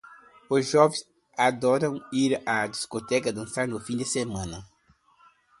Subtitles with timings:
[0.49, 1.05] Os jovens
[1.37, 4.65] adoram ir à discoteca dançar no fim de semana.